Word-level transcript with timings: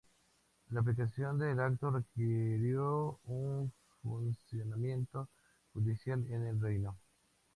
La 0.71 0.79
aplicación 0.79 1.37
del 1.37 1.59
acto 1.59 1.91
requirió 1.91 3.19
un 3.25 3.71
funcionamiento 4.01 5.29
judicial 5.73 6.25
en 6.31 6.47
el 6.47 6.59
reino. 6.59 6.97